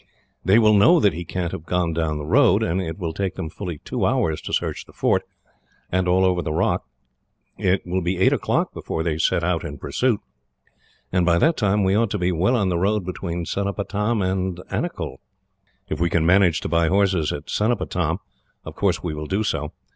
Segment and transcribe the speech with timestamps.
[0.43, 3.35] They will know that he can't have gone down the road, and it will take
[3.35, 5.21] them fully two hours to search the fort,
[5.91, 6.87] and all over the rock.
[7.55, 10.19] It will be eight o'clock before they set out in pursuit,
[11.11, 14.57] and by that time we ought to be well on the road between Cenopatam and
[14.71, 15.17] Anicull.
[15.87, 18.17] "If we can manage to buy horses at Cenopatam,
[18.65, 19.71] of course we will do so.